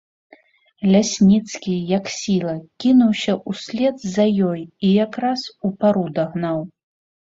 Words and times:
Лясніцкі, 0.95 1.75
як 1.97 2.05
сіла, 2.15 2.57
кінуўся 2.85 3.37
ўслед 3.55 3.95
за 4.17 4.29
ёй 4.51 4.61
і 4.67 4.87
якраз 5.05 5.49
упару 5.73 6.13
дагнаў. 6.21 6.71